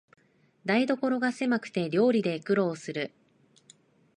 [0.65, 3.13] 台所がせまくて料理で苦労する